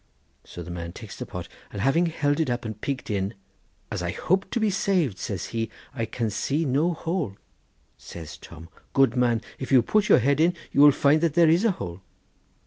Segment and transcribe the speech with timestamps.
[0.43, 3.35] So the man takes the pot, and having held it up and peaked in,
[3.91, 7.37] 'as I hope to be saved,' says he, 'I can see no hole.'
[7.99, 11.49] Says Tom, 'good man, if you put your head in, you will find that there
[11.49, 12.01] is a hole.